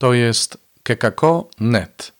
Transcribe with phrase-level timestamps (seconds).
[0.00, 2.12] To jest kekako.net.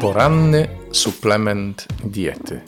[0.00, 2.60] Poranny suplement diety.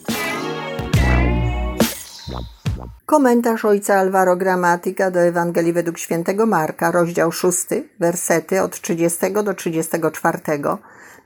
[3.07, 7.67] Komentarz ojca Alvaro Gramatyka do Ewangelii według świętego Marka, rozdział 6,
[8.01, 10.39] wersety od 30 do 34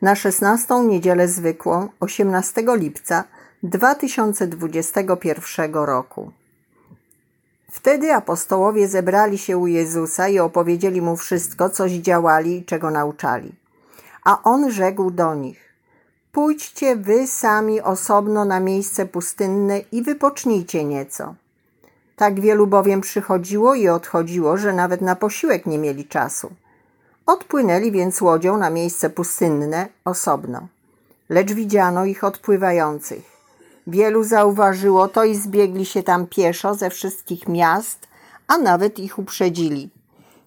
[0.03, 3.25] na 16 niedzielę zwykłą 18 lipca
[3.63, 6.33] 2021 roku.
[7.75, 13.53] Wtedy apostołowie zebrali się u Jezusa i opowiedzieli mu wszystko, coś działali i czego nauczali.
[14.25, 15.75] A on rzekł do nich:
[16.33, 21.35] Pójdźcie wy sami osobno na miejsce pustynne i wypocznijcie nieco.
[22.17, 26.51] Tak wielu bowiem przychodziło i odchodziło, że nawet na posiłek nie mieli czasu.
[27.27, 30.69] Odpłynęli więc łodzią na miejsce pustynne osobno.
[31.29, 33.34] Lecz widziano ich odpływających.
[33.87, 38.09] Wielu zauważyło to i zbiegli się tam pieszo ze wszystkich miast,
[38.47, 39.91] a nawet ich uprzedzili.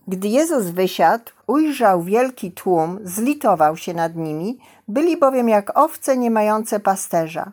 [0.08, 6.32] Gdy Jezus wysiadł, ujrzał wielki tłum, zlitował się nad nimi, byli bowiem jak owce nie
[6.32, 7.52] mające pasterza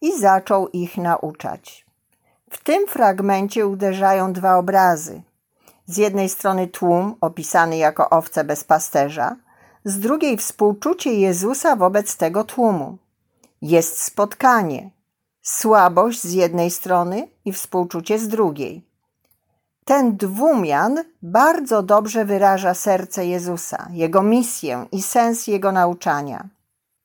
[0.00, 1.86] i zaczął ich nauczać.
[2.50, 5.22] W tym fragmencie uderzają dwa obrazy.
[5.86, 9.36] Z jednej strony tłum opisany jako owce bez pasterza,
[9.84, 12.98] z drugiej współczucie Jezusa wobec tego tłumu.
[13.62, 14.90] Jest spotkanie,
[15.48, 18.82] słabość z jednej strony i współczucie z drugiej.
[19.84, 26.48] Ten dwumian bardzo dobrze wyraża serce Jezusa, jego misję i sens jego nauczania.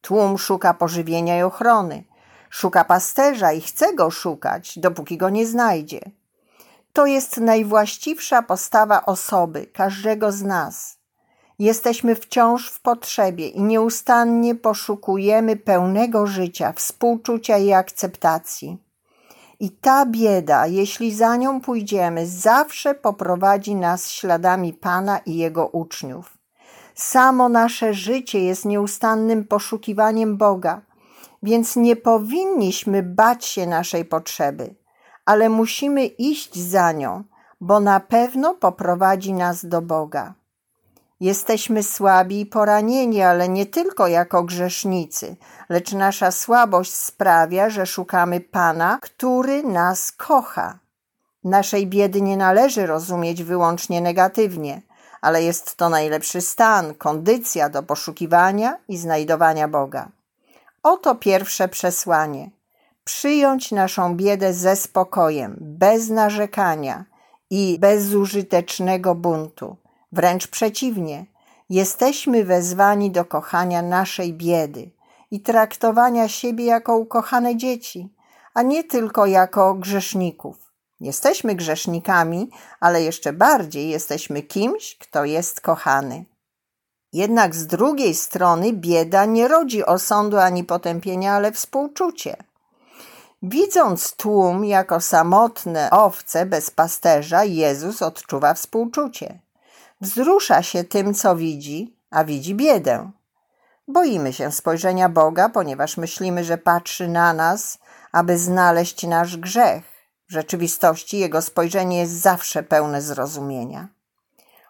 [0.02, 2.04] Tłum szuka pożywienia i ochrony,
[2.50, 6.02] szuka pasterza i chce go szukać, dopóki go nie znajdzie.
[6.94, 10.98] To jest najwłaściwsza postawa osoby, każdego z nas.
[11.60, 18.78] Jesteśmy wciąż w potrzebie i nieustannie poszukujemy pełnego życia, współczucia i akceptacji.
[19.60, 26.38] I ta bieda, jeśli za nią pójdziemy, zawsze poprowadzi nas śladami Pana i Jego uczniów.
[26.96, 30.82] Samo nasze życie jest nieustannym poszukiwaniem Boga,
[31.44, 34.76] więc nie powinniśmy bać się naszej potrzeby,
[35.26, 37.24] ale musimy iść za nią,
[37.62, 40.34] bo na pewno poprowadzi nas do Boga.
[41.24, 45.36] Jesteśmy słabi i poranieni, ale nie tylko jako grzesznicy,
[45.70, 50.80] lecz nasza słabość sprawia, że szukamy Pana, który nas kocha.
[51.44, 54.82] Naszej biedy nie należy rozumieć wyłącznie negatywnie,
[55.22, 60.10] ale jest to najlepszy stan, kondycja do poszukiwania i znajdowania Boga.
[60.84, 62.52] Oto pierwsze przesłanie:
[63.04, 67.06] przyjąć naszą biedę ze spokojem, bez narzekania
[67.50, 69.83] i bezużytecznego buntu.
[70.14, 71.26] Wręcz przeciwnie,
[71.70, 74.92] jesteśmy wezwani do kochania naszej biedy
[75.32, 78.16] i traktowania siebie jako ukochane dzieci,
[78.54, 80.74] a nie tylko jako grzeszników.
[81.00, 86.26] Jesteśmy grzesznikami, ale jeszcze bardziej jesteśmy kimś, kto jest kochany.
[87.14, 92.38] Jednak z drugiej strony bieda nie rodzi osądu ani potępienia, ale współczucie.
[93.44, 99.43] Widząc tłum jako samotne owce bez pasterza, Jezus odczuwa współczucie.
[100.04, 103.12] Wzrusza się tym, co widzi, a widzi biedę.
[103.88, 107.78] Boimy się spojrzenia Boga, ponieważ myślimy, że patrzy na nas,
[108.12, 109.84] aby znaleźć nasz grzech.
[110.30, 113.88] W rzeczywistości Jego spojrzenie jest zawsze pełne zrozumienia.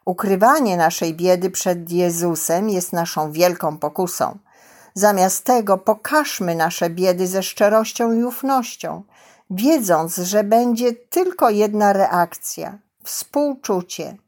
[0.05, 4.37] Ukrywanie naszej biedy przed Jezusem jest naszą wielką pokusą.
[4.93, 9.03] Zamiast tego pokażmy nasze biedy ze szczerością i ufnością,
[9.49, 14.22] wiedząc, że będzie tylko jedna reakcja współczucie.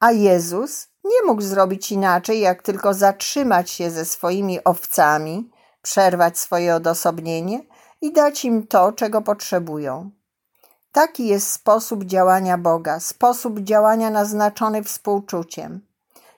[0.00, 5.50] A Jezus nie mógł zrobić inaczej, jak tylko zatrzymać się ze swoimi owcami,
[5.82, 7.60] przerwać swoje odosobnienie
[8.00, 10.10] i dać im to, czego potrzebują.
[10.92, 15.80] Taki jest sposób działania Boga, sposób działania naznaczony współczuciem.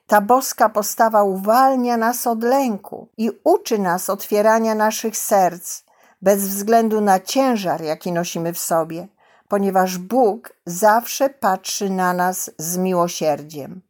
[0.07, 5.83] Ta boska postawa uwalnia nas od lęku i uczy nas otwierania naszych serc,
[6.21, 9.07] bez względu na ciężar, jaki nosimy w sobie,
[9.47, 13.81] ponieważ Bóg zawsze patrzy na nas z miłosierdziem.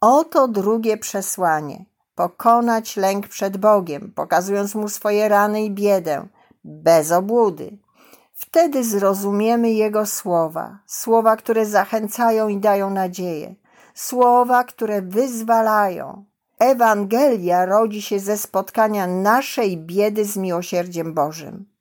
[0.00, 1.84] Oto drugie przesłanie:
[2.14, 6.26] pokonać lęk przed Bogiem, pokazując mu swoje rany i biedę,
[6.64, 7.78] bez obłudy.
[8.32, 13.54] Wtedy zrozumiemy Jego słowa, słowa, które zachęcają i dają nadzieję,
[13.94, 16.24] słowa, które wyzwalają.
[16.58, 21.71] Ewangelia rodzi się ze spotkania naszej biedy z miłosierdziem Bożym.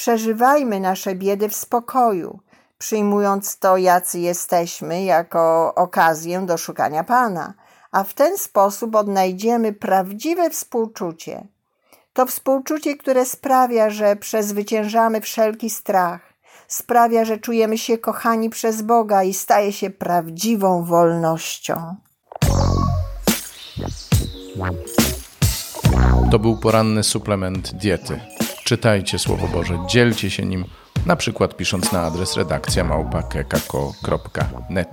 [0.00, 2.40] Przeżywajmy nasze biedy w spokoju,
[2.78, 7.54] przyjmując to, jacy jesteśmy, jako okazję do szukania Pana,
[7.92, 11.46] a w ten sposób odnajdziemy prawdziwe współczucie
[12.12, 16.20] to współczucie, które sprawia, że przezwyciężamy wszelki strach.
[16.68, 21.96] sprawia, że czujemy się kochani przez Boga i staje się prawdziwą wolnością.
[26.30, 28.39] To był poranny suplement diety.
[28.70, 30.64] Czytajcie Słowo Boże, dzielcie się nim,
[31.06, 34.88] na przykład pisząc na adres redakcja małpa.kekako.net.